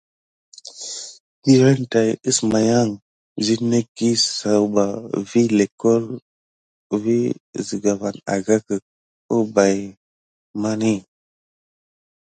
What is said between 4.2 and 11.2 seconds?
sakuɓa vi lʼékokle angraka wubaye kudmakiyague.